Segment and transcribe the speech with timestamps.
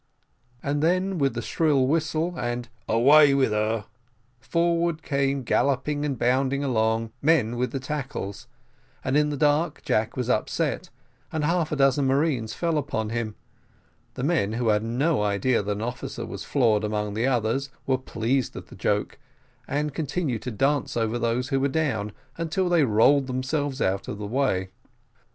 [0.63, 3.85] And then with the shrill whistle, and "Away with her!"
[4.39, 8.47] forward came galloping and bounding along the men with the tackles;
[9.03, 10.89] and in the dark Jack was upset,
[11.31, 13.35] and half a dozen marines fell upon him;
[14.15, 17.99] the men, who had no idea that an officer was floored among the others, were
[17.99, 19.19] pleased at the joke,
[19.67, 24.17] and continued to dance over those who were down, until they rolled themselves out of
[24.17, 24.69] the way.